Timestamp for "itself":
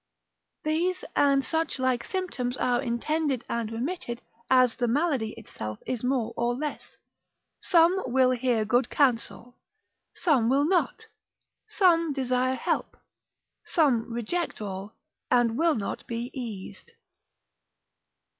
5.37-5.77